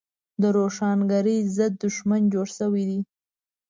د 0.41 0.43
روښانګرۍ 0.57 1.37
ضد 1.55 1.73
دښمن 1.81 2.21
جوړ 2.33 2.47
شوی 2.57 2.83
دی. 2.89 2.99